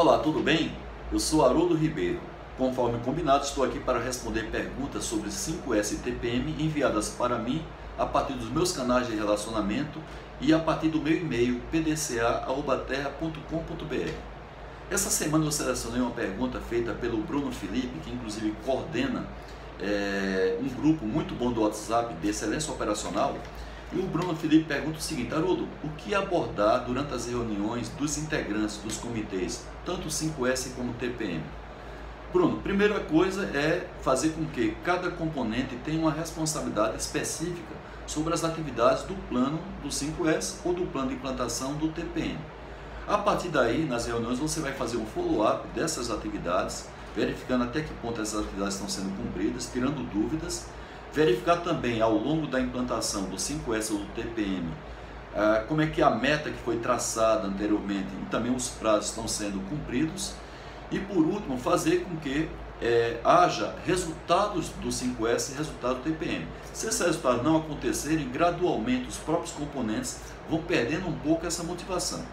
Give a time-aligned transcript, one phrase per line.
[0.00, 0.72] Olá, tudo bem?
[1.12, 2.18] Eu sou Haroldo Ribeiro.
[2.56, 7.62] Conforme combinado, estou aqui para responder perguntas sobre 5S e TPM enviadas para mim
[7.98, 10.00] a partir dos meus canais de relacionamento
[10.40, 14.14] e a partir do meu e-mail pdca.terra.com.br.
[14.90, 19.26] Essa semana eu selecionei uma pergunta feita pelo Bruno Felipe, que inclusive coordena
[19.78, 23.36] é, um grupo muito bom do WhatsApp de excelência operacional.
[23.92, 28.16] E o Bruno Felipe pergunta o seguinte, Haroldo, o que abordar durante as reuniões dos
[28.18, 31.42] integrantes dos comitês, tanto 5S como TPM?
[32.32, 37.74] Bruno, primeira coisa é fazer com que cada componente tenha uma responsabilidade específica
[38.06, 42.38] sobre as atividades do plano do 5S ou do plano de implantação do TPM.
[43.08, 47.92] A partir daí, nas reuniões, você vai fazer um follow-up dessas atividades, verificando até que
[47.94, 50.66] ponto essas atividades estão sendo cumpridas, tirando dúvidas,
[51.12, 54.68] verificar também ao longo da implantação do 5S ou do TPM
[55.34, 59.28] ah, como é que a meta que foi traçada anteriormente e também os prazos estão
[59.28, 60.32] sendo cumpridos
[60.90, 62.48] e por último fazer com que
[62.82, 66.46] é, haja resultados do 5S e resultado do TPM.
[66.72, 72.24] Se esses resultados não acontecerem, gradualmente os próprios componentes vão perdendo um pouco essa motivação.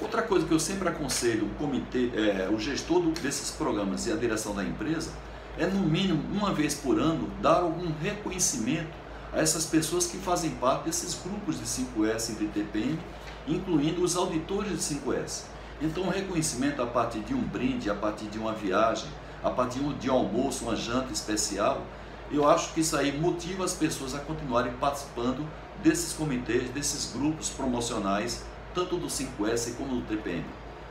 [0.00, 4.16] Outra coisa que eu sempre aconselho o comitê, é, o gestor desses programas e a
[4.16, 5.10] direção da empresa
[5.58, 8.90] é no mínimo uma vez por ano dar algum reconhecimento
[9.32, 12.98] a essas pessoas que fazem parte desses grupos de 5S e de TPM,
[13.46, 15.44] incluindo os auditores de 5S.
[15.80, 19.08] Então, um reconhecimento a partir de um brinde, a partir de uma viagem,
[19.42, 21.82] a partir de um almoço, uma janta especial,
[22.30, 25.46] eu acho que isso aí motiva as pessoas a continuarem participando
[25.82, 28.42] desses comitês, desses grupos promocionais,
[28.74, 30.44] tanto do 5S como do TPM.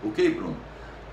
[0.04, 0.56] Ok, Bruno?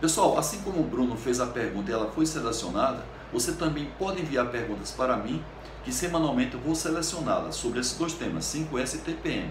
[0.00, 4.20] Pessoal, assim como o Bruno fez a pergunta e ela foi selecionada, você também pode
[4.20, 5.42] enviar perguntas para mim,
[5.84, 9.50] que semanalmente eu vou selecioná-las sobre esses dois temas, 5S e TPM.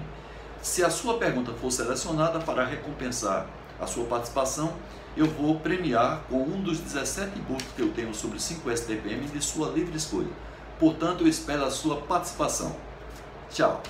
[0.62, 3.48] Se a sua pergunta for selecionada para recompensar
[3.80, 4.74] a sua participação,
[5.18, 9.42] eu vou premiar com um dos 17 books que eu tenho sobre 5S TPM de
[9.42, 10.30] sua livre escolha.
[10.80, 12.76] Portanto, eu espero a sua participação.
[13.50, 13.82] Tchau!